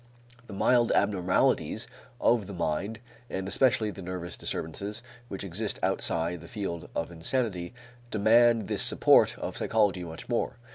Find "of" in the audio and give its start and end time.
2.19-2.47, 6.95-7.11, 9.37-9.55